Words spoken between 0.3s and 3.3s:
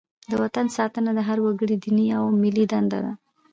وطن ساتنه د هر وګړي دیني او ملي دنده ده.